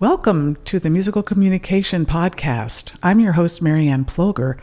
[0.00, 2.94] Welcome to the Musical Communication Podcast.
[3.02, 4.56] I'm your host, Marianne Ploger.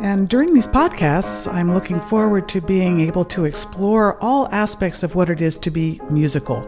[0.00, 5.16] And during these podcasts, I'm looking forward to being able to explore all aspects of
[5.16, 6.60] what it is to be musical,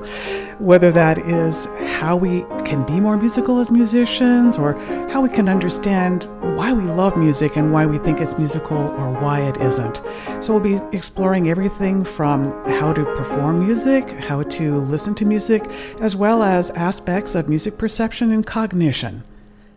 [0.59, 1.67] whether that is
[2.01, 4.73] how we can be more musical as musicians, or
[5.09, 6.25] how we can understand
[6.57, 10.03] why we love music and why we think it's musical or why it isn't.
[10.41, 15.65] So, we'll be exploring everything from how to perform music, how to listen to music,
[16.01, 19.23] as well as aspects of music perception and cognition.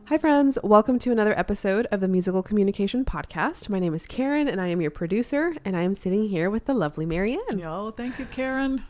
[0.06, 0.58] Hi, friends.
[0.64, 3.68] Welcome to another episode of the Musical Communication Podcast.
[3.68, 6.64] My name is Karen, and I am your producer, and I am sitting here with
[6.64, 7.62] the lovely Marianne.
[7.66, 8.86] Oh, thank you, Karen.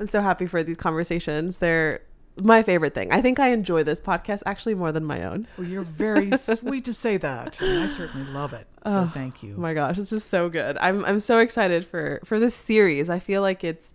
[0.00, 1.58] I'm so happy for these conversations.
[1.58, 2.00] They're
[2.36, 3.12] my favorite thing.
[3.12, 5.46] I think I enjoy this podcast actually more than my own.
[5.56, 7.62] Well, you're very sweet to say that.
[7.62, 8.66] I certainly love it.
[8.84, 9.54] So oh, thank you.
[9.56, 10.76] my gosh, this is so good.
[10.80, 13.08] I'm I'm so excited for for this series.
[13.08, 13.94] I feel like it's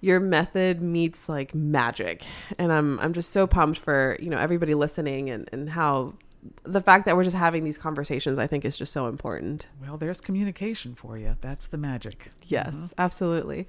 [0.00, 2.24] your method meets like magic.
[2.58, 6.14] And I'm I'm just so pumped for, you know, everybody listening and, and how
[6.62, 9.68] the fact that we're just having these conversations I think is just so important.
[9.82, 11.36] Well, there's communication for you.
[11.40, 12.30] That's the magic.
[12.46, 12.86] Yes, mm-hmm.
[12.98, 13.68] absolutely.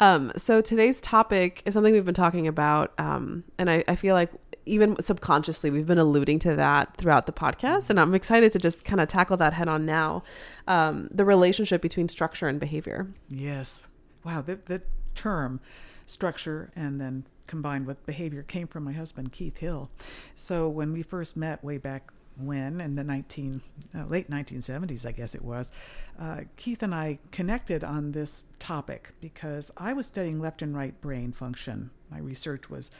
[0.00, 4.14] Um, so today's topic is something we've been talking about, um, and I, I feel
[4.14, 4.30] like
[4.66, 8.84] even subconsciously we've been alluding to that throughout the podcast, and I'm excited to just
[8.84, 10.22] kind of tackle that head on now.
[10.68, 13.08] Um, the relationship between structure and behavior.
[13.30, 13.88] Yes.
[14.24, 14.42] Wow.
[14.42, 14.82] The the
[15.20, 15.60] term
[16.06, 19.90] structure and then combined with behavior came from my husband Keith Hill.
[20.34, 23.60] So when we first met way back when in the 19
[23.94, 25.70] uh, late 1970s I guess it was
[26.18, 30.98] uh, Keith and I connected on this topic because I was studying left and right
[31.02, 32.90] brain function my research was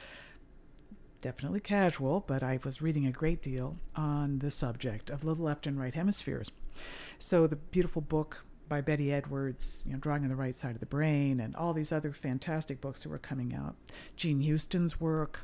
[1.21, 5.65] definitely casual but I was reading a great deal on the subject of the left
[5.65, 6.51] and right hemispheres
[7.17, 10.79] so the beautiful book by Betty Edwards, you know, Drawing on the Right Side of
[10.79, 13.75] the Brain, and all these other fantastic books that were coming out.
[14.15, 15.41] Jean Houston's work.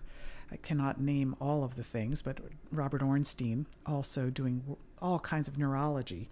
[0.50, 2.38] I cannot name all of the things, but
[2.72, 6.30] Robert Ornstein also doing all kinds of neurology,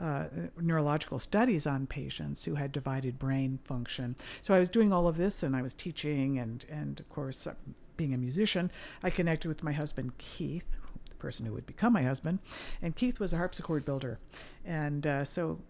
[0.00, 0.24] uh,
[0.58, 4.16] neurological studies on patients who had divided brain function.
[4.40, 7.46] So I was doing all of this, and I was teaching, and and of course,
[7.46, 7.56] uh,
[7.98, 8.70] being a musician,
[9.02, 10.64] I connected with my husband Keith,
[11.10, 12.38] the person who would become my husband,
[12.80, 14.18] and Keith was a harpsichord builder,
[14.64, 15.60] and uh, so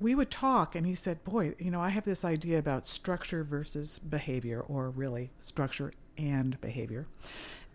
[0.00, 3.44] we would talk and he said boy you know i have this idea about structure
[3.44, 7.06] versus behavior or really structure and behavior.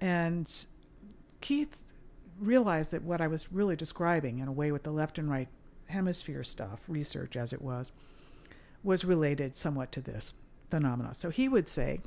[0.01, 0.51] And
[1.41, 1.77] keith
[2.39, 5.47] realized that what i was really describing in a way with the left and right
[5.87, 7.91] hemisphere stuff research as it was
[8.83, 10.33] was related somewhat to this
[10.69, 11.13] phenomena.
[11.13, 12.01] So he would say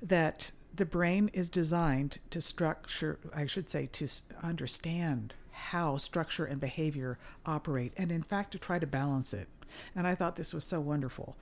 [0.00, 4.06] that the brain is designed to structure i should say to
[4.42, 9.48] understand how structure and behavior operate, and in fact, to try to balance it.
[9.94, 11.36] And I thought this was so wonderful.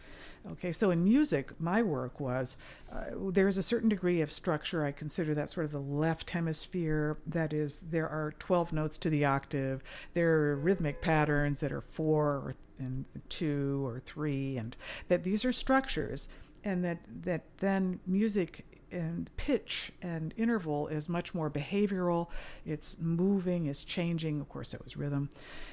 [0.52, 2.56] Okay, so in music, my work was
[2.90, 4.84] uh, there's a certain degree of structure.
[4.84, 7.18] I consider that sort of the left hemisphere.
[7.26, 9.82] That is, there are 12 notes to the octave.
[10.14, 14.76] There are rhythmic patterns that are four or and two or three, and
[15.08, 16.26] that these are structures,
[16.64, 22.28] and that that then music and pitch and interval is much more behavioral.
[22.64, 24.40] It's moving, it's changing.
[24.40, 25.30] Of course, it was rhythm.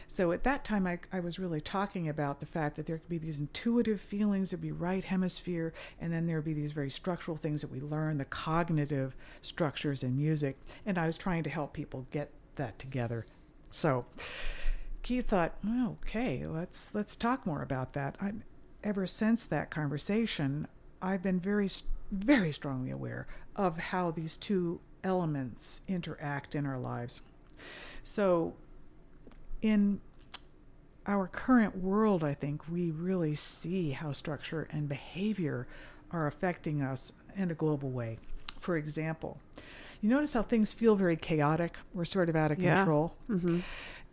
[0.08, 3.10] So at that time, I, I was really talking about the fact that there could
[3.10, 7.38] be these intuitive feelings, there'd be right hemisphere, and then there'd be these very structural
[7.38, 10.58] things that we learn, the cognitive structures in music.
[10.86, 13.26] And I was trying to help people get that together.
[13.72, 14.06] So
[15.04, 18.16] Keith thought, okay, let's let's talk more about that.
[18.20, 18.34] I,
[18.84, 20.68] ever since that conversation,
[21.02, 21.70] I've been very
[22.12, 27.22] very strongly aware of how these two elements interact in our lives.
[28.04, 28.54] So,
[29.62, 30.02] in
[31.06, 35.68] our current world, I think we really see how structure and behavior
[36.12, 38.18] are affecting us in a global way.
[38.60, 39.40] For example,
[40.02, 41.78] you notice how things feel very chaotic.
[41.94, 42.78] We're sort of out of yeah.
[42.78, 43.16] control.
[43.30, 43.60] Mm-hmm.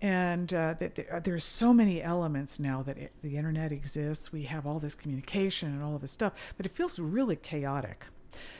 [0.03, 4.31] And uh, that uh, there's so many elements now that it, the internet exists.
[4.31, 8.07] We have all this communication and all of this stuff, but it feels really chaotic.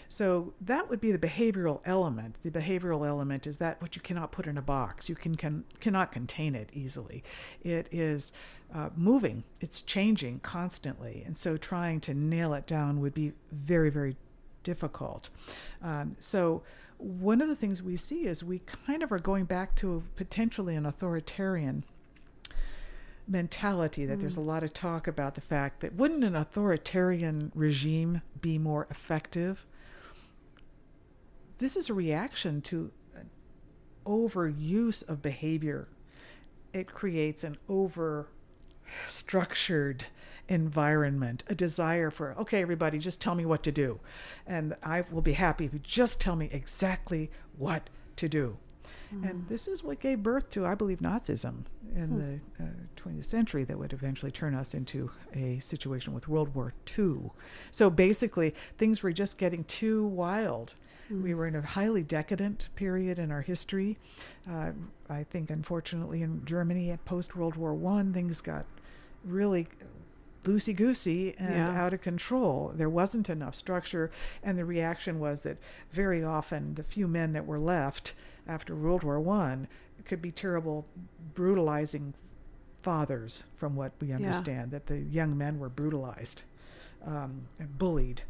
[0.09, 2.37] So that would be the behavioral element.
[2.43, 5.09] The behavioral element is that what you cannot put in a box.
[5.09, 7.23] You can, can cannot contain it easily.
[7.63, 8.33] It is
[8.75, 9.45] uh, moving.
[9.61, 14.17] It's changing constantly, and so trying to nail it down would be very very
[14.63, 15.31] difficult.
[15.83, 16.63] Um, so
[16.99, 20.75] one of the things we see is we kind of are going back to potentially
[20.75, 21.85] an authoritarian
[23.29, 24.21] mentality that mm.
[24.21, 28.87] there's a lot of talk about the fact that wouldn't an authoritarian regime be more
[28.91, 29.67] effective
[31.59, 33.29] this is a reaction to an
[34.07, 35.89] overuse of behavior
[36.73, 38.29] it creates an over
[39.09, 40.05] structured
[40.49, 44.01] environment, a desire for, okay, everybody, just tell me what to do.
[44.47, 48.57] And I will be happy if you just tell me exactly what to do.
[49.15, 49.31] Mm.
[49.31, 51.65] And this is what gave birth to, I believe, Nazism
[51.95, 52.19] in hmm.
[52.19, 56.75] the uh, 20th century that would eventually turn us into a situation with World War
[56.99, 57.31] II.
[57.71, 60.75] So basically, things were just getting too wild.
[61.11, 61.23] Mm.
[61.23, 63.99] We were in a highly decadent period in our history.
[64.51, 64.73] Uh,
[65.09, 68.67] I think, unfortunately, in Germany at post World War One, things got
[69.25, 69.69] really
[70.47, 71.85] loosey goosey and yeah.
[71.85, 72.73] out of control.
[72.75, 74.11] There wasn't enough structure,
[74.43, 75.59] and the reaction was that
[75.91, 78.15] very often the few men that were left
[78.47, 79.69] after World War One
[80.05, 80.87] could be terrible,
[81.35, 82.15] brutalizing
[82.81, 84.73] fathers, from what we understand.
[84.73, 84.79] Yeah.
[84.79, 86.43] That the young men were brutalized,
[87.05, 88.23] um, and bullied,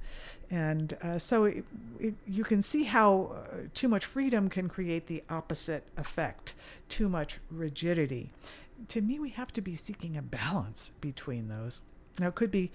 [0.50, 1.64] and uh, so it,
[2.00, 6.54] it, you can see how uh, too much freedom can create the opposite effect.
[6.88, 8.30] Too much rigidity.
[8.88, 11.80] To me, we have to be seeking a balance between those.
[12.18, 12.70] Now, it could be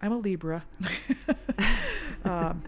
[0.00, 0.64] I'm a Libra,
[2.24, 2.62] um,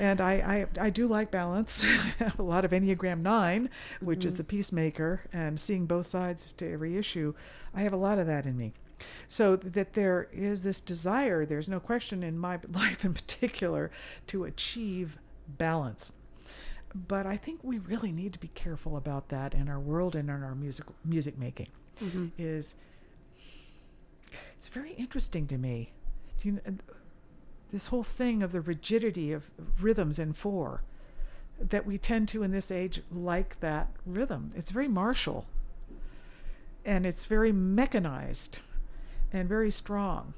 [0.00, 1.82] and I, I, I do like balance.
[1.84, 3.70] I have a lot of Enneagram Nine,
[4.00, 4.28] which mm-hmm.
[4.28, 7.34] is the peacemaker, and seeing both sides to every issue.
[7.74, 8.72] I have a lot of that in me.
[9.28, 13.90] So that there is this desire, there's no question in my life in particular,
[14.28, 16.10] to achieve balance.
[16.94, 20.30] But I think we really need to be careful about that in our world and
[20.30, 21.68] in our music music making.
[22.00, 22.28] Mm-hmm.
[22.38, 22.76] Is
[24.56, 25.92] it's very interesting to me
[26.42, 26.60] you know,
[27.72, 30.82] this whole thing of the rigidity of rhythms in four
[31.58, 34.52] that we tend to in this age like that rhythm.
[34.54, 35.46] It's very martial
[36.84, 38.60] and it's very mechanized
[39.32, 40.34] and very strong.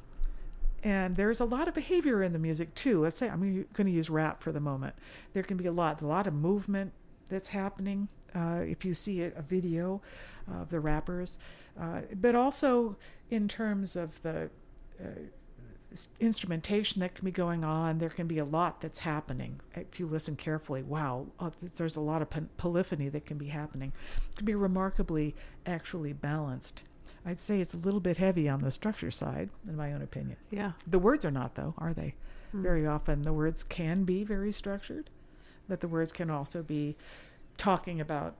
[0.82, 3.02] And there's a lot of behavior in the music too.
[3.02, 4.94] Let's say I'm going to use rap for the moment.
[5.32, 6.92] There can be a lot, a lot of movement
[7.28, 8.08] that's happening.
[8.34, 10.02] Uh, if you see a, a, video
[10.46, 11.38] of the rappers,
[11.80, 12.96] uh, but also
[13.30, 14.50] in terms of the
[15.00, 15.04] uh,
[16.20, 17.98] instrumentation that can be going on.
[17.98, 19.60] There can be a lot that's happening.
[19.74, 23.92] If you listen carefully, wow, uh, there's a lot of polyphony that can be happening.
[24.30, 25.34] It can be remarkably
[25.64, 26.82] actually balanced.
[27.24, 30.36] I'd say it's a little bit heavy on the structure side, in my own opinion.
[30.50, 30.72] Yeah.
[30.86, 32.14] The words are not, though, are they?
[32.54, 32.62] Mm.
[32.62, 35.10] Very often the words can be very structured,
[35.68, 36.96] but the words can also be
[37.56, 38.36] talking about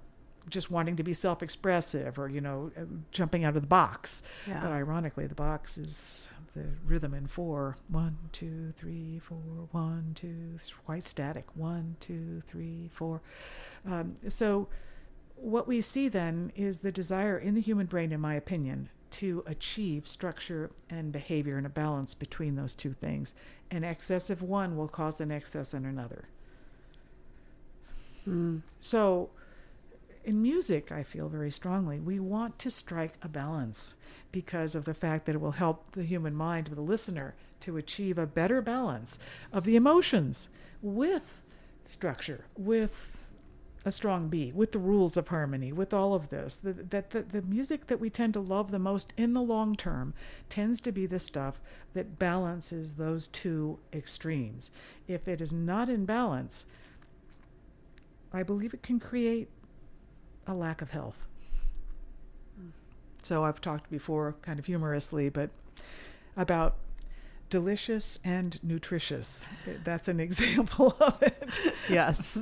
[0.48, 4.60] just wanting to be self-expressive or you know uh, jumping out of the box yeah.
[4.60, 7.76] but ironically the box is the rhythm in four.
[7.88, 11.44] One, two, three, four, one, two, it's quite static.
[11.54, 13.20] One, two, three, four.
[13.86, 14.68] Um, so,
[15.36, 19.44] what we see then is the desire in the human brain, in my opinion, to
[19.46, 23.34] achieve structure and behavior and a balance between those two things.
[23.70, 26.28] An excess of one will cause an excess in another.
[28.26, 28.62] Mm.
[28.80, 29.28] So,
[30.26, 33.94] in music, I feel very strongly, we want to strike a balance
[34.32, 37.76] because of the fact that it will help the human mind of the listener to
[37.76, 39.18] achieve a better balance
[39.52, 40.48] of the emotions
[40.82, 41.40] with
[41.84, 43.16] structure, with
[43.84, 46.56] a strong beat, with the rules of harmony, with all of this.
[46.56, 49.76] That the, the, the music that we tend to love the most in the long
[49.76, 50.12] term
[50.50, 51.60] tends to be the stuff
[51.94, 54.72] that balances those two extremes.
[55.06, 56.66] If it is not in balance,
[58.32, 59.48] I believe it can create
[60.46, 61.26] a lack of health.
[63.22, 65.50] So I've talked before, kind of humorously, but
[66.36, 66.76] about
[67.50, 69.48] delicious and nutritious.
[69.84, 71.60] That's an example of it.
[71.88, 72.40] Yes.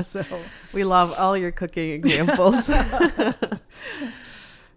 [0.06, 0.24] so
[0.72, 2.70] we love all your cooking examples.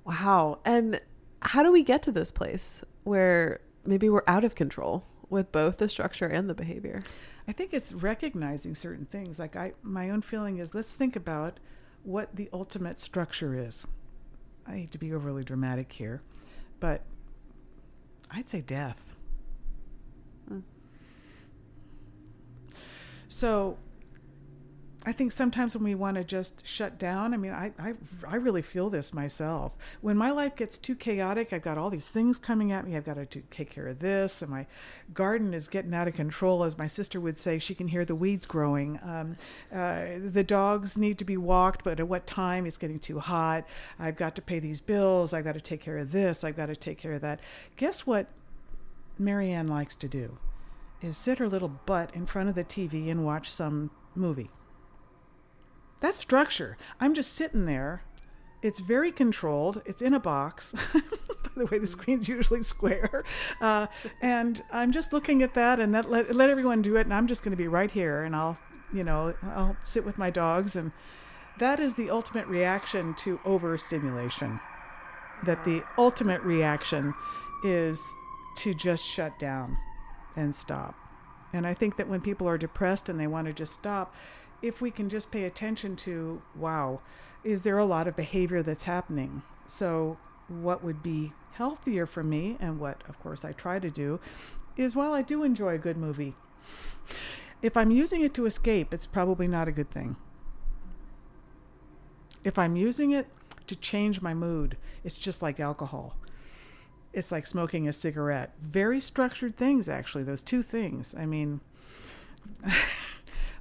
[0.04, 0.60] wow.
[0.66, 1.00] And
[1.42, 5.78] how do we get to this place where maybe we're out of control with both
[5.78, 7.04] the structure and the behavior?
[7.48, 9.40] I think it's recognizing certain things.
[9.40, 11.60] Like I my own feeling is let's think about
[12.04, 13.88] what the ultimate structure is.
[14.68, 16.22] I hate to be overly dramatic here,
[16.80, 17.02] but
[18.32, 19.16] I'd say death.
[20.52, 20.64] Mm.
[23.28, 23.78] So
[25.06, 27.94] I think sometimes when we want to just shut down, I mean, I, I,
[28.26, 29.76] I really feel this myself.
[30.00, 32.96] When my life gets too chaotic, I've got all these things coming at me.
[32.96, 34.66] I've got to take care of this, and my
[35.14, 36.64] garden is getting out of control.
[36.64, 38.98] As my sister would say, she can hear the weeds growing.
[39.04, 39.34] Um,
[39.74, 42.66] uh, the dogs need to be walked, but at what time?
[42.66, 43.66] It's getting too hot.
[44.00, 45.34] I've got to pay these bills.
[45.34, 46.46] I've got to take care of this.
[46.46, 47.42] I've got to take care of that.
[47.76, 48.30] Guess what
[49.20, 50.38] Marianne likes to do?
[51.02, 54.50] Is sit her little butt in front of the TV and watch some movie
[56.04, 56.76] that's structure.
[57.00, 58.04] I'm just sitting there.
[58.62, 59.82] It's very controlled.
[59.86, 60.76] It's in a box.
[60.94, 61.00] By
[61.56, 63.24] the way, the screen's usually square.
[63.62, 63.88] Uh,
[64.22, 67.06] and I'm just looking at that and that let, let everyone do it.
[67.06, 68.58] And I'm just going to be right here and I'll,
[68.94, 70.76] you know, I'll sit with my dogs.
[70.76, 70.92] And
[71.60, 74.60] that is the ultimate reaction to overstimulation.
[75.46, 77.14] That the ultimate reaction
[77.64, 78.06] is
[78.58, 79.78] to just shut down
[80.36, 80.96] and stop.
[81.54, 84.14] And I think that when people are depressed and they want to just stop,
[84.63, 87.01] if we can just pay attention to, wow,
[87.43, 89.43] is there a lot of behavior that's happening?
[89.67, 90.17] So,
[90.48, 94.20] what would be healthier for me, and what, of course, I try to do,
[94.77, 96.34] is while I do enjoy a good movie,
[97.62, 100.15] if I'm using it to escape, it's probably not a good thing.
[102.43, 103.27] If I'm using it
[103.67, 106.15] to change my mood, it's just like alcohol.
[107.12, 108.53] It's like smoking a cigarette.
[108.60, 111.13] Very structured things, actually, those two things.
[111.13, 111.60] I mean,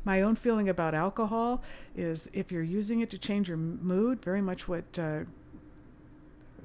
[0.04, 1.62] my own feeling about alcohol
[1.96, 5.20] is if you're using it to change your mood, very much what uh,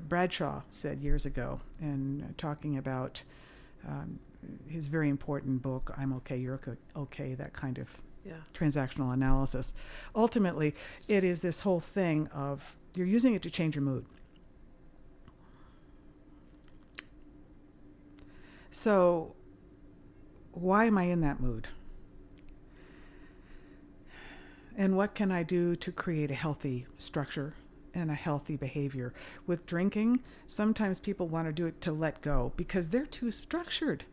[0.07, 3.23] Bradshaw said years ago, and talking about
[3.87, 4.19] um,
[4.67, 6.59] his very important book, I'm Okay, You're
[6.95, 7.89] Okay, that kind of
[8.25, 8.33] yeah.
[8.53, 9.73] transactional analysis.
[10.15, 10.73] Ultimately,
[11.07, 14.05] it is this whole thing of you're using it to change your mood.
[18.71, 19.33] So,
[20.51, 21.67] why am I in that mood?
[24.77, 27.55] And what can I do to create a healthy structure
[27.95, 29.11] and a healthy behavior?
[29.47, 34.05] With drinking, sometimes people want to do it to let go because they're too structured.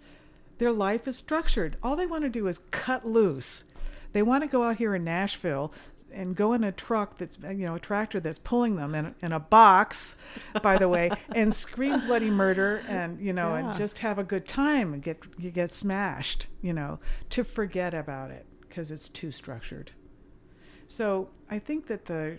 [0.56, 1.76] Their life is structured.
[1.83, 3.64] All they want to do is cut loose.
[4.12, 5.71] They want to go out here in Nashville
[6.11, 9.33] and go in a truck that's you know a tractor that's pulling them in, in
[9.33, 10.14] a box
[10.62, 13.71] by the way and scream bloody murder and you know yeah.
[13.71, 17.92] and just have a good time and get you get smashed you know to forget
[17.92, 19.90] about it because it's too structured
[20.86, 22.38] so i think that the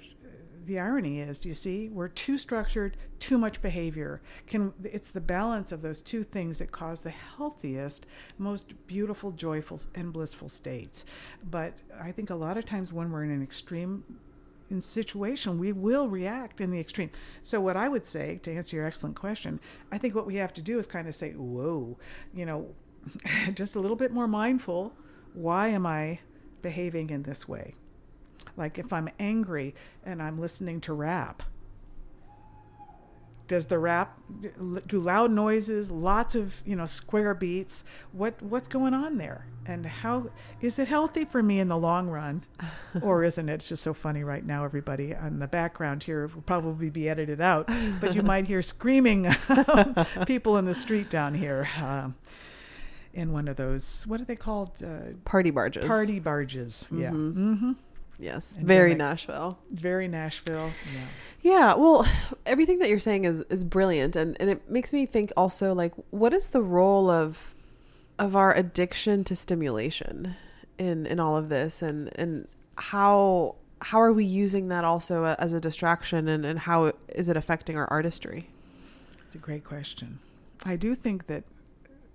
[0.66, 4.22] the irony is, do you see, we're too structured, too much behavior.
[4.48, 8.06] Can it's the balance of those two things that cause the healthiest,
[8.38, 11.06] most beautiful, joyful, and blissful states.
[11.44, 14.04] But I think a lot of times when we're in an extreme
[14.72, 17.12] in situation, we will react in the extreme.
[17.44, 19.60] So, what I would say to answer your excellent question,
[19.92, 21.98] I think what we have to do is kind of say, "Whoa,"
[22.34, 22.74] you know,
[23.54, 24.94] just a little bit more mindful.
[25.34, 26.20] Why am I
[26.64, 27.76] behaving in this way?
[28.58, 31.44] Like if I'm angry and I'm listening to rap,
[33.48, 34.20] does the rap
[34.88, 37.84] do loud noises, lots of you know square beats?
[38.12, 39.46] What what's going on there?
[39.68, 40.30] And how
[40.62, 42.44] is it healthy for me in the long run,
[43.02, 43.54] or isn't it?
[43.54, 44.64] It's just so funny right now.
[44.64, 47.70] Everybody on the background here will probably be edited out,
[48.00, 49.28] but you might hear screaming
[50.28, 51.68] people in the street down here.
[51.82, 52.16] Um,
[53.14, 54.84] in one of those, what are they called?
[54.84, 55.86] Uh, party barges.
[55.86, 56.88] Party barges.
[56.92, 57.02] Mm-hmm.
[57.02, 57.12] Yeah.
[57.12, 57.72] Mm-hmm.
[58.20, 59.60] Yes, very Nashville.
[59.72, 60.72] Very Nashville.
[60.94, 61.08] Yeah.
[61.42, 62.08] Yeah, well,
[62.46, 65.94] everything that you're saying is is brilliant and and it makes me think also like
[66.10, 67.56] what is the role of
[68.18, 70.36] of our addiction to stimulation
[70.78, 75.54] in in all of this and and how how are we using that also as
[75.54, 78.50] a distraction and and how is it affecting our artistry?
[79.26, 80.20] It's a great question.
[80.64, 81.44] I do think that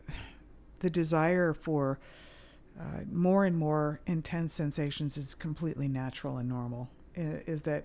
[0.81, 1.99] the desire for
[2.81, 6.89] uh, more and more intense sensations is completely natural and normal.
[7.15, 7.85] Is that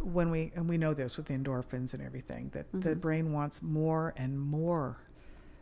[0.00, 2.80] when we and we know this with endorphins and everything that mm-hmm.
[2.80, 4.98] the brain wants more and more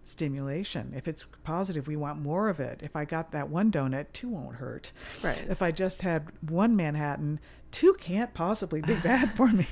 [0.03, 0.93] stimulation.
[0.97, 2.81] If it's positive, we want more of it.
[2.83, 4.93] If I got that one donut, two won't hurt.
[5.23, 5.45] Right.
[5.49, 7.41] If I just had one Manhattan,
[7.73, 9.67] two can't possibly be bad for me.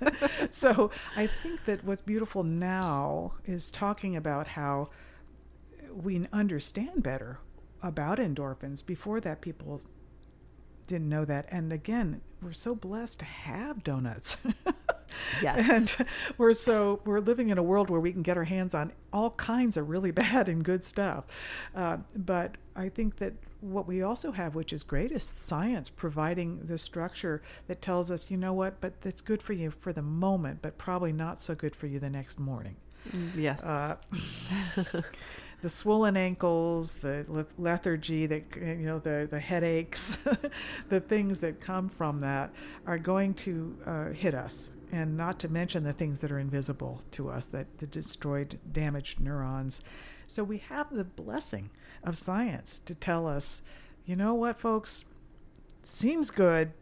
[0.50, 4.88] so I think that what's beautiful now is talking about how
[5.92, 7.38] we understand better
[7.84, 8.84] about endorphins.
[8.84, 9.82] Before that, people
[10.86, 11.46] didn't know that.
[11.50, 14.38] And again, we're so blessed to have donuts.
[15.42, 15.68] yes.
[15.70, 18.92] And we're so we're living in a world where we can get our hands on
[19.12, 21.24] all kinds of really bad and good stuff.
[21.74, 26.60] Uh, but I think that what we also have, which is great, is science providing
[26.66, 30.02] the structure that tells us, you know what, but that's good for you for the
[30.02, 32.76] moment, but probably not so good for you the next morning.
[33.10, 33.62] Mm, yes.
[33.62, 33.96] Uh,
[35.60, 40.18] the swollen ankles, the lethargy, that you know, the the headaches,
[40.88, 42.52] the things that come from that
[42.86, 47.02] are going to uh, hit us, and not to mention the things that are invisible
[47.12, 49.80] to us, that the destroyed, damaged neurons.
[50.26, 51.70] So we have the blessing
[52.02, 53.62] of science to tell us,
[54.04, 55.04] you know what, folks,
[55.82, 56.72] seems good,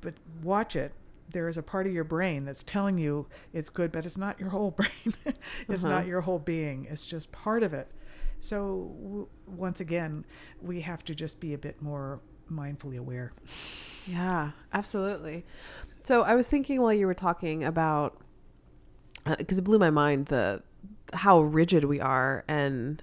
[0.00, 0.92] but watch it
[1.32, 4.38] there is a part of your brain that's telling you it's good, but it's not
[4.38, 5.14] your whole brain.
[5.68, 5.94] it's uh-huh.
[5.94, 6.86] not your whole being.
[6.90, 7.88] It's just part of it.
[8.40, 10.24] So, w- once again,
[10.62, 12.20] we have to just be a bit more
[12.50, 13.32] mindfully aware.
[14.06, 15.44] Yeah, absolutely.
[16.02, 18.18] So, I was thinking while you were talking about,
[19.24, 20.62] because uh, it blew my mind the
[21.12, 23.02] how rigid we are, and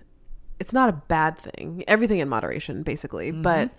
[0.60, 1.84] it's not a bad thing.
[1.88, 3.44] Everything in moderation, basically, mm-hmm.
[3.44, 3.70] but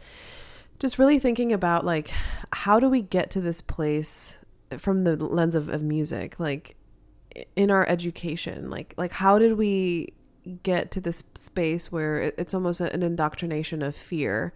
[0.79, 2.11] just really thinking about like
[2.53, 4.38] how do we get to this place
[4.77, 6.77] from the lens of, of music like
[7.57, 10.13] in our education like like how did we
[10.63, 14.53] get to this space where it, it's almost an indoctrination of fear.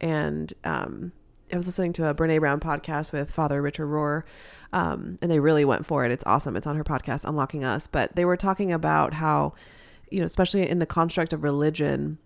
[0.00, 1.12] And um,
[1.52, 4.22] I was listening to a Brene Brown podcast with Father Richard Rohr,
[4.72, 6.12] um, and they really went for it.
[6.12, 6.56] It's awesome.
[6.56, 7.86] It's on her podcast, Unlocking Us.
[7.86, 9.54] But they were talking about how,
[10.10, 12.18] you know, especially in the construct of religion,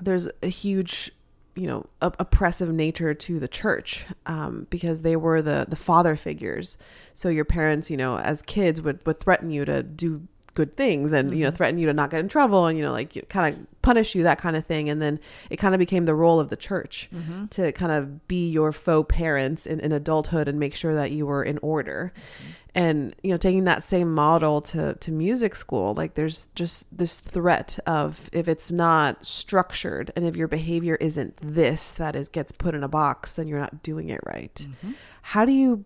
[0.00, 1.12] there's a huge
[1.56, 6.76] you know oppressive nature to the church um, because they were the the father figures.
[7.14, 11.12] So your parents you know as kids would would threaten you to do good things
[11.12, 11.38] and mm-hmm.
[11.38, 11.56] you know mm-hmm.
[11.56, 14.24] threaten you to not get in trouble and you know like kind of punish you
[14.24, 17.08] that kind of thing and then it kind of became the role of the church
[17.14, 17.46] mm-hmm.
[17.46, 21.24] to kind of be your faux parents in, in adulthood and make sure that you
[21.24, 25.94] were in order mm-hmm and you know taking that same model to to music school
[25.94, 31.36] like there's just this threat of if it's not structured and if your behavior isn't
[31.42, 34.92] this that is gets put in a box then you're not doing it right mm-hmm.
[35.22, 35.84] how do you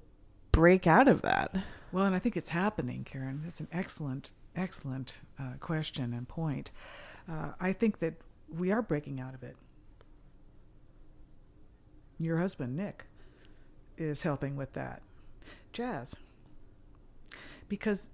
[0.53, 1.55] break out of that
[1.93, 6.71] well and i think it's happening karen it's an excellent excellent uh, question and point
[7.29, 8.15] uh, i think that
[8.49, 9.57] we are breaking out of it
[12.19, 13.05] your husband nick
[13.97, 15.03] is helping with that
[15.73, 16.15] jazz
[17.71, 18.11] because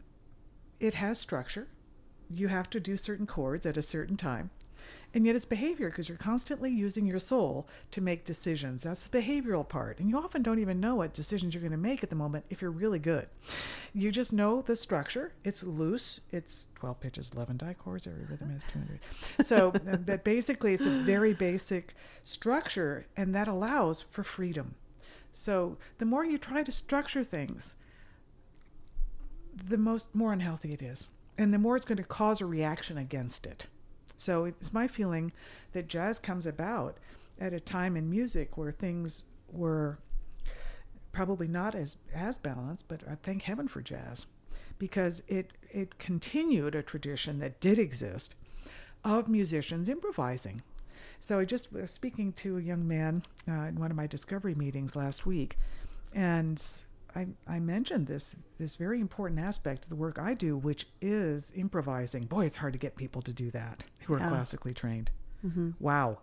[0.78, 1.66] it has structure.
[2.30, 4.50] You have to do certain chords at a certain time.
[5.14, 8.82] And yet it's behavior because you're constantly using your soul to make decisions.
[8.82, 9.98] That's the behavioral part.
[9.98, 12.44] And you often don't even know what decisions you're going to make at the moment
[12.50, 13.28] if you're really good.
[13.94, 15.32] You just know the structure.
[15.44, 16.20] It's loose.
[16.32, 18.06] It's 12 pitches, 11 dichords.
[18.06, 19.00] Every rhythm has 200.
[19.46, 21.94] So, uh, but basically, it's a very basic
[22.24, 24.74] structure, and that allows for freedom.
[25.32, 27.74] So the more you try to structure things,
[29.54, 32.96] the most more unhealthy it is, and the more it's going to cause a reaction
[32.96, 33.66] against it.
[34.16, 35.32] So it's my feeling
[35.72, 36.96] that jazz comes about
[37.40, 39.98] at a time in music where things were
[41.12, 44.26] probably not as as balanced, but I thank heaven for jazz
[44.78, 48.34] because it it continued a tradition that did exist
[49.04, 50.62] of musicians improvising.
[51.20, 54.54] So I just was speaking to a young man uh, in one of my discovery
[54.54, 55.56] meetings last week,
[56.14, 56.62] and
[57.16, 61.50] I, I mentioned this this very important aspect of the work I do, which is
[61.56, 62.26] improvising.
[62.26, 64.28] Boy, it's hard to get people to do that who are yeah.
[64.28, 65.10] classically trained.
[65.44, 65.70] Mm-hmm.
[65.80, 66.18] Wow,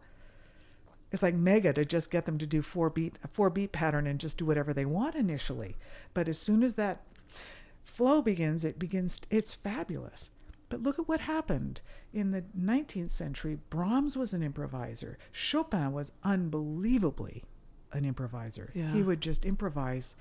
[1.11, 4.05] it's like mega to just get them to do four beat a four beat pattern
[4.05, 5.75] and just do whatever they want initially.
[6.13, 7.01] But as soon as that
[7.83, 9.19] flow begins, it begins.
[9.31, 10.29] It's fabulous.
[10.69, 11.81] But look at what happened
[12.13, 13.59] in the 19th century.
[13.69, 15.19] Brahms was an improviser.
[15.31, 17.43] Chopin was unbelievably
[17.91, 18.71] an improviser.
[18.73, 18.91] Yeah.
[18.91, 20.15] He would just improvise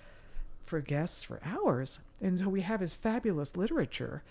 [0.65, 2.01] for guests for hours.
[2.21, 4.23] And so we have his fabulous literature,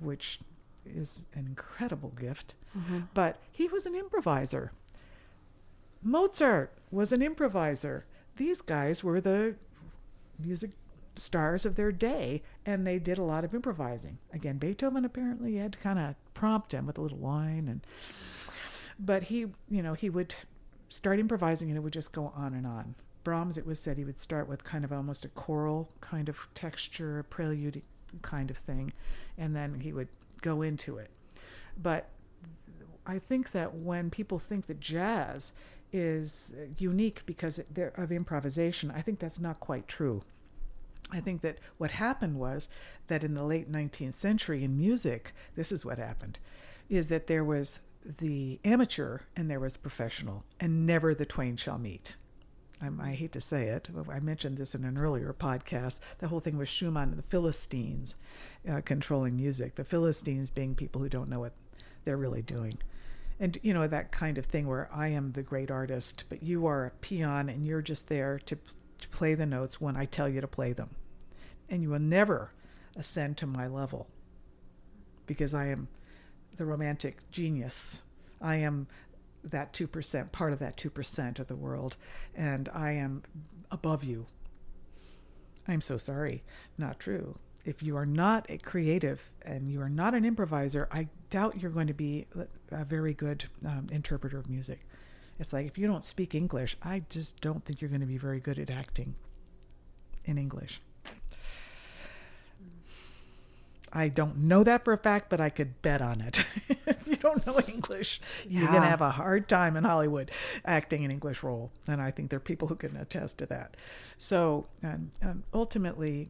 [0.00, 0.40] which
[0.84, 2.54] is an incredible gift.
[2.76, 3.00] Mm-hmm.
[3.14, 4.72] But he was an improviser.
[6.02, 8.04] Mozart was an improviser.
[8.36, 9.56] These guys were the
[10.38, 10.72] music
[11.16, 14.18] stars of their day, and they did a lot of improvising.
[14.32, 17.80] Again, Beethoven apparently had to kind of prompt him with a little wine, and
[18.98, 20.34] but he, you know, he would
[20.88, 22.94] start improvising, and it would just go on and on.
[23.26, 26.38] Brahms, it was said he would start with kind of almost a choral kind of
[26.54, 27.82] texture, prelude
[28.22, 28.92] kind of thing,
[29.36, 30.06] and then he would
[30.42, 31.10] go into it.
[31.82, 32.08] But
[33.04, 35.54] I think that when people think that jazz
[35.92, 40.22] is unique because of improvisation, I think that's not quite true.
[41.10, 42.68] I think that what happened was
[43.08, 46.38] that in the late 19th century in music, this is what happened,
[46.88, 47.80] is that there was
[48.20, 52.14] the amateur and there was professional, and never the twain shall meet.
[52.80, 55.98] I, hate to say it, I mentioned this in an earlier podcast.
[56.18, 58.16] The whole thing with Schumann and the Philistines
[58.70, 61.54] uh, controlling music, the Philistines being people who don't know what
[62.04, 62.78] they're really doing.
[63.40, 66.66] And, you know, that kind of thing where I am the great artist, but you
[66.66, 68.56] are a peon and you're just there to,
[69.00, 70.90] to play the notes when I tell you to play them.
[71.68, 72.52] And you will never
[72.94, 74.06] ascend to my level
[75.26, 75.88] because I am
[76.56, 78.02] the romantic genius.
[78.40, 78.86] I am
[79.50, 81.96] that 2%, part of that 2% of the world,
[82.34, 83.22] and I am
[83.70, 84.26] above you.
[85.68, 86.42] I'm so sorry.
[86.78, 87.36] Not true.
[87.64, 91.70] If you are not a creative and you are not an improviser, I doubt you're
[91.70, 92.26] going to be
[92.70, 94.86] a very good um, interpreter of music.
[95.38, 98.18] It's like if you don't speak English, I just don't think you're going to be
[98.18, 99.16] very good at acting
[100.24, 100.80] in English.
[103.96, 106.44] I don't know that for a fact, but I could bet on it.
[106.86, 108.60] if you don't know English, yeah.
[108.60, 110.30] you're going to have a hard time in Hollywood
[110.66, 111.72] acting an English role.
[111.88, 113.74] And I think there are people who can attest to that.
[114.18, 116.28] So um, um, ultimately,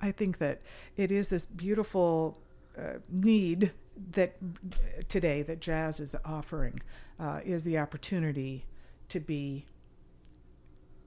[0.00, 0.62] I think that
[0.96, 2.38] it is this beautiful
[2.78, 3.72] uh, need
[4.12, 4.36] that
[5.08, 6.80] today that jazz is offering
[7.18, 8.64] uh, is the opportunity
[9.08, 9.66] to be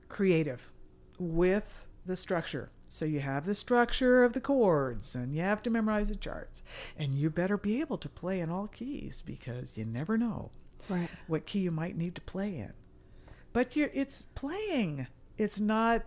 [0.09, 0.71] creative
[1.17, 5.69] with the structure So you have the structure of the chords and you have to
[5.69, 6.61] memorize the charts.
[6.97, 10.51] And you better be able to play in all keys because you never know
[10.89, 11.07] Right.
[11.25, 12.73] what key you might need to play in.
[13.53, 15.07] But you're, it's playing.
[15.37, 16.03] It's not.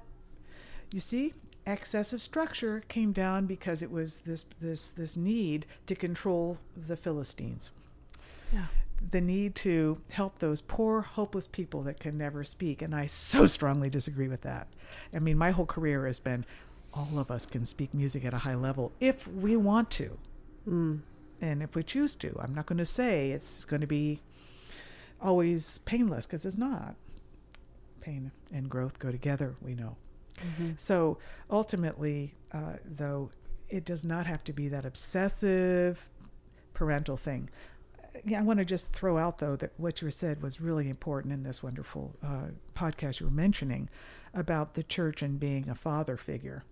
[0.93, 1.33] You see,
[1.67, 7.71] excessive structure came down because it was this this this need to control the Philistines.
[8.53, 8.67] Yeah.
[9.11, 12.81] The need to help those poor, hopeless people that can never speak.
[12.83, 14.69] And I so strongly disagree with that.
[15.15, 16.45] I mean, my whole career has been
[16.95, 20.19] all of us can speak music at a high level if we want to
[20.69, 21.01] Mm.
[21.43, 22.35] and if we choose to.
[22.41, 24.21] I'm not going to say it's going to be
[25.21, 26.95] always painless because it's not.
[28.01, 29.97] Pain and growth go together, we know.
[30.39, 30.71] Mm-hmm.
[30.77, 31.19] So
[31.51, 33.31] ultimately, uh, though,
[33.69, 36.09] it does not have to be that obsessive
[36.73, 37.51] parental thing.
[38.25, 41.33] Yeah, I want to just throw out though that what you said was really important
[41.35, 43.89] in this wonderful uh, podcast you were mentioning
[44.33, 46.65] about the church and being a father figure.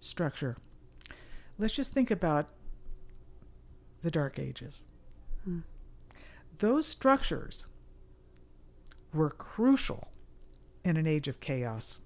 [0.00, 0.56] Structure.
[1.58, 2.48] Let's just think about
[4.02, 4.84] the Dark Ages.
[5.44, 5.60] Hmm.
[6.58, 7.66] Those structures
[9.12, 10.08] were crucial
[10.84, 11.98] in an age of chaos.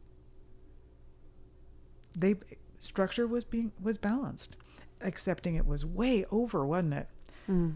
[2.16, 2.36] They
[2.78, 4.56] structure was being was balanced,
[5.00, 7.08] accepting it was way over, wasn't it?
[7.48, 7.74] Mm.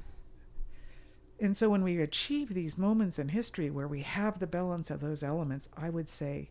[1.41, 5.01] And so when we achieve these moments in history where we have the balance of
[5.01, 6.51] those elements, I would say,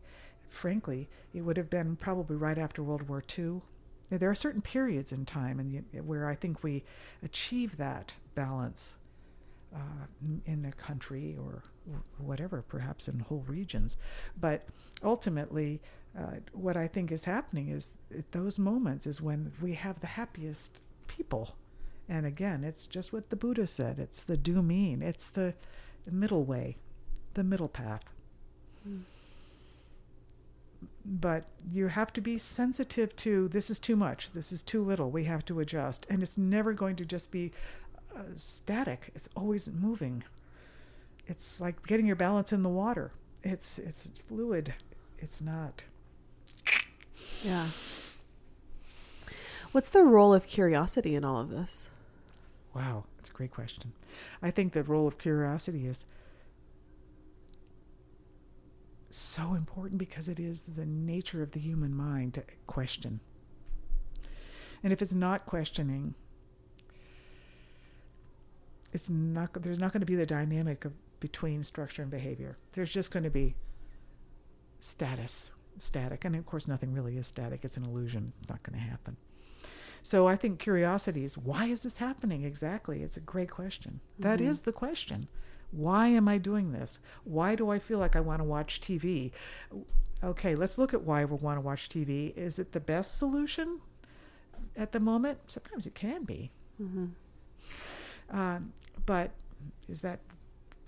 [0.53, 3.61] frankly, it would have been probably right after World War II.
[4.09, 6.83] There are certain periods in time and where I think we
[7.23, 8.97] achieve that balance
[9.73, 10.05] uh,
[10.45, 11.63] in a country or
[12.17, 13.97] whatever, perhaps in whole regions.
[14.39, 14.67] But
[15.03, 15.81] ultimately,
[16.17, 20.07] uh, what I think is happening is at those moments is when we have the
[20.07, 21.55] happiest people.
[22.07, 25.53] And again, it's just what the Buddha said it's the do mean, it's the,
[26.11, 26.77] middle way,
[27.33, 28.03] the middle path.
[28.87, 29.01] Mm.
[31.05, 35.11] But you have to be sensitive to this is too much, this is too little,
[35.11, 36.05] we have to adjust.
[36.09, 37.51] And it's never going to just be
[38.15, 40.23] uh, static, it's always moving.
[41.27, 43.11] It's like getting your balance in the water.
[43.43, 44.73] It's it's fluid.
[45.19, 45.83] It's not.
[47.43, 47.67] Yeah.
[49.71, 51.89] What's the role of curiosity in all of this?
[52.75, 53.93] Wow, that's a great question.
[54.41, 56.05] I think the role of curiosity is
[59.15, 63.19] so important because it is the nature of the human mind to question.
[64.83, 66.13] And if it's not questioning,
[68.91, 72.57] it's not there's not going to be the dynamic of between structure and behavior.
[72.73, 73.55] There's just going to be
[74.79, 76.25] status, static.
[76.25, 77.61] And of course nothing really is static.
[77.63, 78.25] It's an illusion.
[78.27, 79.15] It's not going to happen.
[80.03, 83.01] So I think curiosity is why is this happening exactly?
[83.03, 84.01] It's a great question.
[84.19, 84.47] That Mhm.
[84.49, 85.27] is the question.
[85.75, 86.99] Why am I doing this?
[87.23, 89.31] Why do I feel like I want to watch TV?
[90.23, 92.35] Okay, let's look at why we want to watch TV.
[92.37, 93.81] Is it the best solution
[94.77, 95.39] at the moment?
[95.47, 96.51] Sometimes it can be.
[96.81, 97.05] Mm-hmm.
[98.29, 98.73] Um,
[99.05, 99.31] but
[99.89, 100.19] is that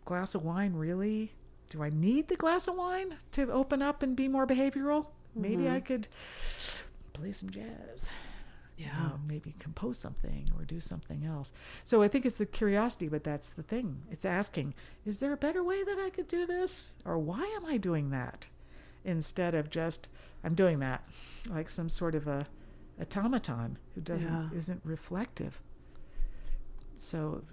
[0.06, 1.32] glass of wine really?
[1.70, 5.08] Do I need the glass of wine to open up and be more behavioral?
[5.36, 5.72] Maybe Mhm.
[5.74, 6.08] I could
[7.14, 8.10] play some jazz.
[8.78, 9.08] You Yeah.
[9.08, 11.52] know, maybe compose something or do something else.
[11.84, 14.04] So I think it's the curiosity, but that's the thing.
[14.12, 14.74] It's asking,
[15.06, 16.94] is there a better way that I could do this?
[17.06, 18.48] Or why am I doing that?
[19.06, 20.08] Instead of just,
[20.44, 21.08] I'm doing that,
[21.50, 22.46] like some sort of a
[23.00, 24.50] automaton who doesn't Yeah.
[24.58, 25.62] isn't reflective.
[26.98, 27.44] So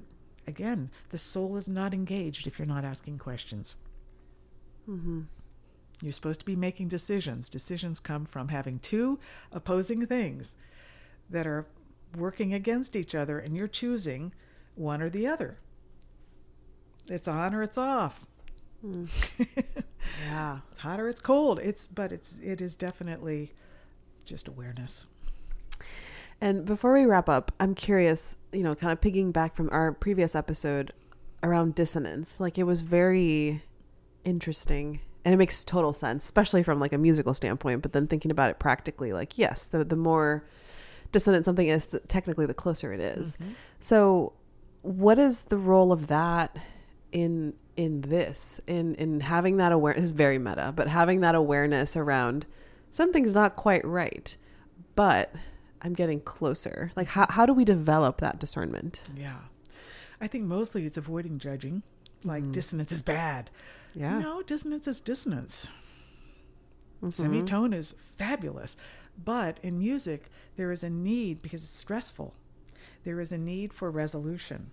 [0.46, 3.74] again, the soul is not engaged if you're not asking questions.
[4.88, 5.22] Mm-hmm.
[6.02, 7.48] You're supposed to be making decisions.
[7.48, 9.20] Decisions come from having two
[9.52, 10.56] opposing things
[11.32, 11.66] that are
[12.16, 14.32] working against each other, and you're choosing
[14.74, 15.58] one or the other.
[17.08, 18.24] It's on or it's off.
[18.84, 19.08] Mm.
[20.24, 20.58] Yeah.
[20.70, 21.58] It's hot or it's cold.
[21.60, 23.52] It's but it's it is definitely
[24.24, 25.06] just awareness.
[26.40, 29.92] And before we wrap up, I'm curious, you know, kind of picking back from our
[29.92, 30.92] previous episode
[31.42, 32.40] around dissonance.
[32.40, 33.62] Like it was very
[34.24, 38.32] interesting and it makes total sense, especially from like a musical standpoint, but then thinking
[38.32, 40.44] about it practically, like yes, the the more
[41.12, 43.36] dissonant something is, the, technically the closer it is.
[43.80, 44.32] So,
[44.82, 46.56] what is the role of that
[47.12, 50.04] in in this in in having that awareness?
[50.06, 52.46] Is very meta, but having that awareness around
[52.90, 54.36] something's not quite right,
[54.94, 55.32] but
[55.82, 56.90] I'm getting closer.
[56.96, 59.02] Like, how how do we develop that discernment?
[59.16, 59.38] Yeah.
[60.20, 61.82] I think mostly it's avoiding judging.
[62.24, 62.52] Like Mhm.
[62.52, 63.50] dissonance is bad.
[63.94, 65.68] Yeah, No, dissonance is dissonance.
[67.02, 67.12] Mhm.
[67.12, 68.76] Semitone is fabulous.
[69.22, 72.34] But in music, there is a need, because it's stressful,
[73.04, 74.70] there is a need for resolution.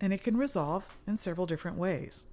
[0.00, 2.24] And it can resolve in several different ways.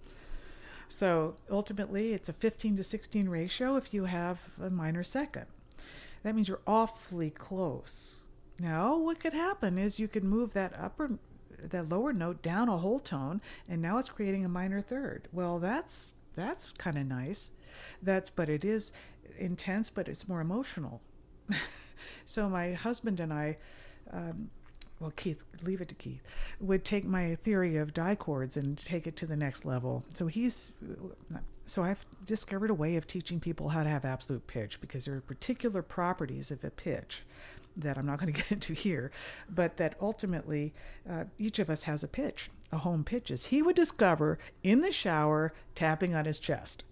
[0.89, 5.45] So ultimately, it's a 15 to 16 ratio if you have a minor second.
[6.23, 8.17] that means you're awfully close.
[8.60, 11.12] Now, what could happen is you could move that upper
[11.62, 15.28] that lower note down a whole tone and now it's creating a minor third.
[15.32, 17.52] Well, that's that's kind of nice.
[18.02, 18.91] That's but it is
[19.38, 21.02] intense, but it's more emotional.
[22.26, 23.58] so my husband and I
[24.12, 24.50] um,
[25.00, 26.21] well, Keith, leave it to Keith,
[26.60, 30.04] would take my theory of dichords and take it to the next level.
[30.13, 30.71] So he's,
[31.65, 35.15] so I've discovered a way of teaching people how to have absolute pitch because there
[35.15, 37.23] are particular properties of a pitch
[37.76, 39.12] that I'm not going to get into here,
[39.50, 40.73] but that ultimately
[41.08, 43.45] uh, each of us has a pitch, a home pitches.
[43.45, 46.84] He would discover in the shower tapping on his chest,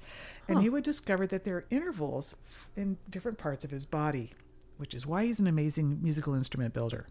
[0.47, 2.35] and he would discover that there are intervals
[2.75, 4.33] in different parts of his body,
[4.77, 7.07] which is why he's an amazing musical instrument builder.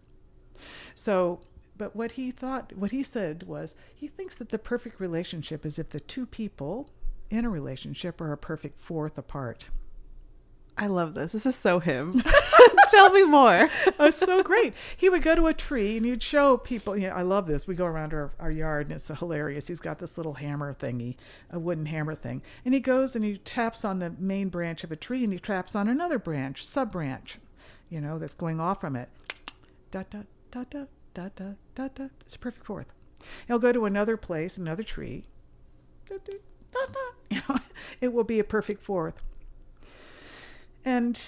[0.93, 1.41] So,
[1.77, 5.77] but what he thought, what he said was, he thinks that the perfect relationship is
[5.77, 6.89] if the two people
[7.29, 9.69] in a relationship are a perfect fourth apart.
[10.77, 11.31] I love this.
[11.31, 12.21] This is so him.
[12.91, 13.69] Tell me more.
[13.99, 14.73] it's so great.
[14.97, 16.97] He would go to a tree and he'd show people.
[16.97, 17.65] You know, I love this.
[17.65, 19.67] We go around our, our yard and it's hilarious.
[19.67, 21.15] He's got this little hammer thingy,
[21.49, 22.41] a wooden hammer thing.
[22.65, 25.39] And he goes and he taps on the main branch of a tree and he
[25.39, 27.39] taps on another branch, sub branch,
[27.89, 29.07] you know, that's going off from it.
[29.91, 32.11] Dot, dot, dot, dot, dot, dot, dot, dot.
[32.21, 32.93] It's a perfect fourth.
[33.47, 35.25] He'll go to another place, another tree.
[36.07, 36.35] Dot, dot.
[37.29, 37.59] You know,
[38.01, 39.23] it will be a perfect fourth.
[40.85, 41.21] And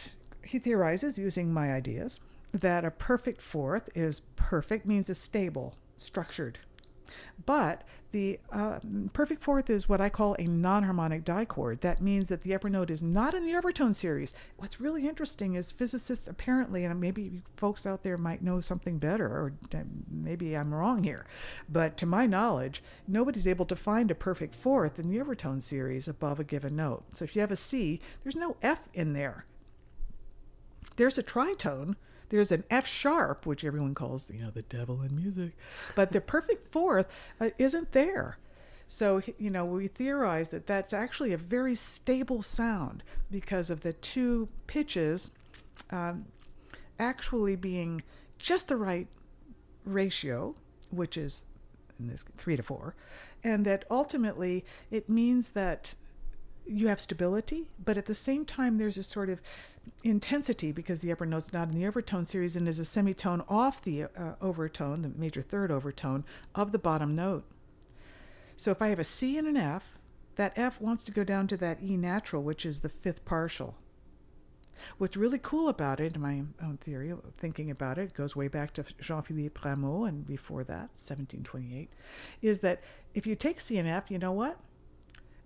[0.44, 2.20] he theorizes using my ideas
[2.54, 6.60] that a perfect fourth is perfect means it's stable, structured.
[7.46, 7.84] But
[8.18, 8.80] the uh,
[9.14, 11.82] perfect fourth is what I call a non harmonic dichord.
[11.82, 14.34] That means that the upper note is not in the overtone series.
[14.58, 19.28] What's really interesting is physicists apparently, and maybe folks out there might know something better,
[19.28, 21.28] or uh, maybe I'm wrong here,
[21.70, 26.08] but to my knowledge, nobody's able to find a perfect fourth in the overtone series
[26.08, 27.04] above a given note.
[27.14, 29.46] So if you have a C, there's no F in there.
[30.96, 31.98] There's a tritone,
[32.30, 35.52] there's an F sharp, which everyone calls, you know, the devil in music,
[35.96, 37.08] but the perfect fourth
[37.40, 38.38] uh, isn't there.
[38.88, 43.94] So, you know, we theorize that that's actually a very stable sound because of the
[43.94, 45.32] two pitches
[45.90, 46.26] um,
[46.98, 48.02] actually being
[48.40, 49.08] just the right
[49.84, 50.56] ratio,
[50.90, 51.46] which is
[52.00, 52.96] in this three to four,
[53.44, 55.96] and that ultimately it means that
[56.68, 59.42] you have stability, but at the same time, there's a sort of
[60.04, 63.82] intensity because the upper note's not in the overtone series and is a semitone off
[63.82, 66.24] the uh, overtone, the major third overtone
[66.56, 67.46] of the bottom note.
[68.56, 69.84] So if I have a C and an F,
[70.36, 73.76] that F wants to go down to that E natural, which is the fifth partial.
[74.98, 78.74] What's really cool about it, in my own theory, thinking about it, goes way back
[78.74, 81.90] to Jean Philippe Rameau and before that, 1728,
[82.42, 82.82] is that
[83.14, 84.60] if you take C and F, you know what?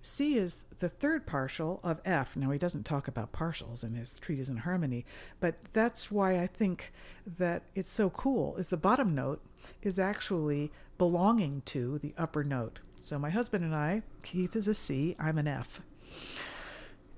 [0.01, 2.35] C is the third partial of F.
[2.35, 5.05] Now, he doesn't talk about partials in his treatise in harmony,
[5.39, 6.91] but that's why I think
[7.37, 9.41] that it's so cool, is the bottom note
[9.83, 12.79] is actually belonging to the upper note.
[12.99, 15.81] So my husband and I, Keith is a C, I'm an F.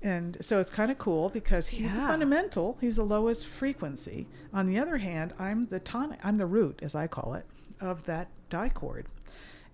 [0.02, 2.00] And so it's kind of cool because he's yeah.
[2.02, 4.26] the fundamental, he's the lowest frequency.
[4.52, 7.46] On the other hand, I'm the tonic, I'm the root, as I call it,
[7.80, 9.06] of that dichord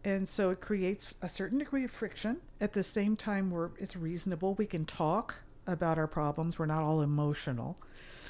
[0.05, 2.39] and so it creates a certain degree of friction.
[2.61, 4.55] At the same time where it's reasonable.
[4.55, 5.37] We can talk
[5.67, 6.59] about our problems.
[6.59, 7.77] We're not all emotional.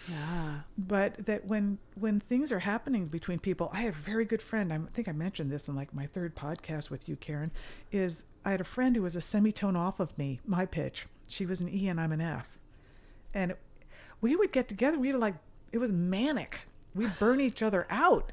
[0.08, 0.60] Yeah.
[0.76, 4.72] But that when when things are happening between people i have a very good friend
[4.72, 7.50] i think i mentioned this in like my third podcast with you karen
[7.92, 11.06] is i had a friend who was a semitone off of me my pitch.
[11.26, 12.58] She was an e and i'm an f.
[13.34, 13.54] And
[14.20, 14.98] we would get together.
[14.98, 15.36] We'd like
[15.70, 16.62] it was manic.
[16.94, 18.32] We'd burn each other out.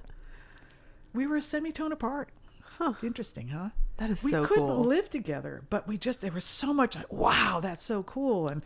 [1.13, 2.29] We were a semitone apart
[2.77, 2.93] Huh.
[3.01, 3.69] Interesting, huh?
[3.97, 4.83] That is we so couldn't cool.
[4.83, 8.63] live together, but we just there was so much like, wow, that's so cool and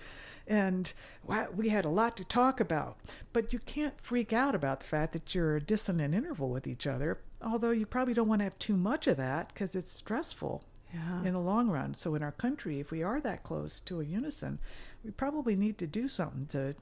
[0.47, 0.91] and
[1.25, 2.97] wow, we had a lot to talk about.
[3.31, 6.85] But you can't freak out about the fact that you're a dissonant interval with each
[6.85, 10.63] other, although you probably don't want to have too much of that because it's stressful.
[10.93, 11.23] Yeah.
[11.23, 11.93] in the long run.
[11.93, 14.59] So in our country, if we are that close to a unison,
[15.05, 16.75] we probably need to do something to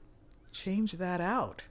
[0.50, 1.62] change that out.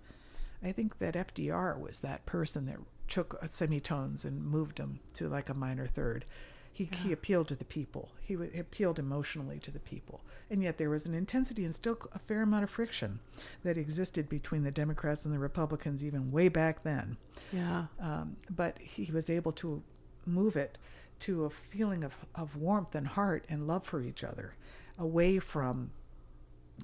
[0.64, 2.78] I think that FDR was that person that
[3.10, 6.26] took semitones and moved them to like a minor third.
[6.72, 6.98] He, yeah.
[7.00, 8.10] he appealed to the people.
[8.22, 10.22] He, w- he appealed emotionally to the people.
[10.50, 13.20] And yet there was an intensity and still a fair amount of friction
[13.64, 17.18] that existed between the Democrats and the Republicans even way back then.
[17.52, 17.86] Yeah.
[18.00, 19.84] Um, but he was able to
[20.26, 20.78] move it
[21.22, 24.54] to a feeling of, of warmth and heart and love for each other
[24.98, 25.92] away from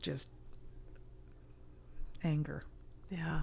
[0.01, 0.29] just
[2.23, 2.63] anger.
[3.09, 3.41] Yeah.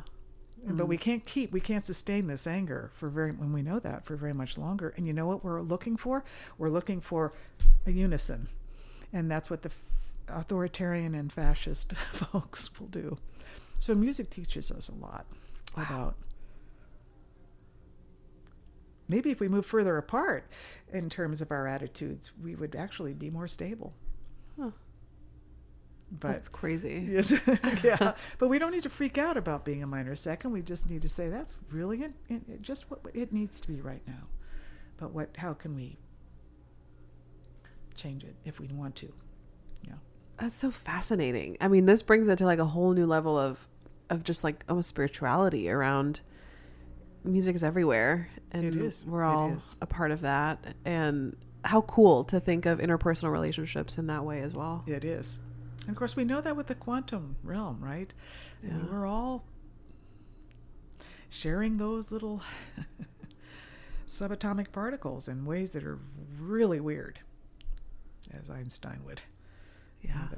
[0.66, 0.76] Mm.
[0.76, 4.04] But we can't keep, we can't sustain this anger for very, when we know that
[4.04, 4.94] for very much longer.
[4.96, 6.24] And you know what we're looking for?
[6.58, 7.32] We're looking for
[7.86, 8.48] a unison.
[9.12, 9.70] And that's what the
[10.28, 13.18] authoritarian and fascist folks will do.
[13.80, 15.26] So music teaches us a lot
[15.76, 15.82] Wow.
[15.84, 16.14] about
[19.08, 20.46] maybe if we move further apart
[20.92, 23.92] in terms of our attitudes, we would actually be more stable.
[24.58, 24.70] Huh.
[26.20, 27.08] But That's crazy.
[27.10, 27.32] Yes.
[27.82, 28.12] yeah.
[28.38, 30.52] But we don't need to freak out about being a minor second.
[30.52, 33.68] We just need to say that's really it, it, it- just what it needs to
[33.68, 34.28] be right now.
[34.98, 35.30] But what?
[35.38, 35.96] How can we
[37.94, 39.12] change it if we want to?
[39.86, 39.94] Yeah.
[40.38, 41.56] That's so fascinating.
[41.60, 43.66] I mean, this brings it to like a whole new level of
[44.10, 46.20] of just like almost spirituality around
[47.24, 49.06] music is everywhere and It is.
[49.06, 54.08] we're all a part of that and how cool to think of interpersonal relationships in
[54.08, 54.82] that way as well.
[54.86, 55.38] It is.
[55.82, 58.12] And of course, we know that with the quantum realm, right?
[58.62, 59.44] I mean, we're all
[61.28, 62.40] sharing those little
[64.06, 65.98] subatomic particles in ways that are
[66.38, 67.18] really weird,
[68.38, 69.22] as Einstein would.
[70.02, 70.28] Yeah.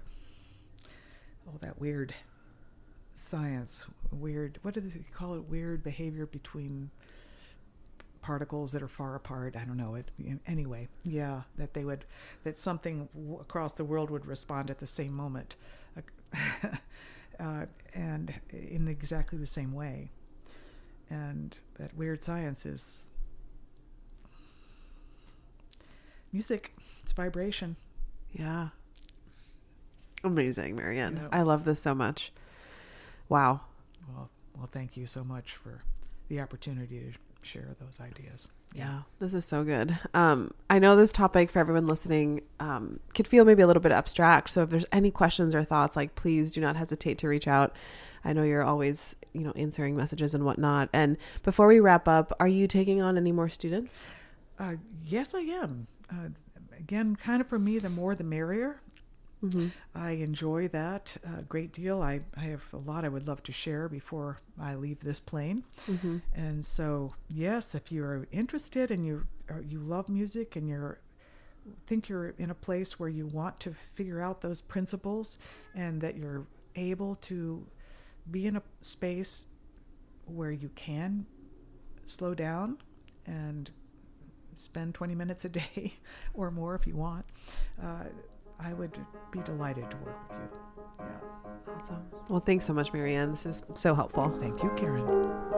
[1.47, 2.15] all that weird
[3.15, 4.59] science, weird.
[4.63, 5.45] What do they call it?
[5.49, 6.91] Weird behavior between
[8.25, 9.55] particles that are far apart.
[9.55, 10.11] I don't know it.
[10.47, 12.07] Anyway, yeah, that they would,
[12.43, 15.57] that something w- across the world would respond at the same moment,
[17.39, 20.11] uh, and in exactly the same way.
[21.11, 23.11] And that weird science is
[26.33, 26.73] music.
[27.03, 27.77] It's vibration.
[28.33, 28.69] Yeah.
[30.25, 31.29] Amazing, Marianne.
[31.31, 32.33] I love this so much.
[33.29, 33.61] Wow.
[34.09, 35.83] Well, well, thank you so much for
[36.29, 38.49] the opportunity to share those ideas.
[38.75, 39.97] Yeah, this is so good.
[40.15, 43.93] Um, I know this topic for everyone listening um, could feel maybe a little bit
[43.93, 44.51] abstract.
[44.51, 47.75] So if there's any questions or thoughts, like please do not hesitate to reach out.
[48.25, 50.89] I know you're always, you know, answering messages and whatnot.
[50.93, 54.05] And before we wrap up, are you taking on any more students?
[54.59, 55.87] Uh, yes, I am.
[56.11, 56.29] Uh,
[56.77, 58.81] again, kind of for me, the more the merrier.
[59.45, 59.69] Mm-hmm.
[59.95, 62.03] I enjoy that a great deal.
[62.03, 65.65] I, I have a lot I would love to share before I leave this plane.
[65.87, 66.19] Mm-hmm.
[66.35, 69.27] And so, yes, if you're interested and you
[69.69, 71.01] you love music and you're
[71.87, 75.39] think you're in a place where you want to figure out those principles
[75.75, 77.67] and that you're able to
[78.31, 79.47] be in a space
[80.27, 81.27] where you can
[82.07, 82.79] slow down
[83.27, 83.71] and
[84.57, 85.95] spend 20 minutes a day
[86.35, 87.25] or more if you want,
[87.83, 88.05] uh,
[88.65, 88.99] I would
[89.31, 90.49] be delighted to work with you.
[91.01, 91.75] Yeah.
[91.79, 92.03] Awesome.
[92.29, 93.31] Well, thanks so much, Marianne.
[93.33, 94.37] This is so helpful.
[94.41, 95.54] Thank you, Karen.